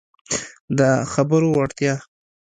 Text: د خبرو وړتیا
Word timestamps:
د 0.77 0.79
خبرو 1.11 1.47
وړتیا 1.53 1.93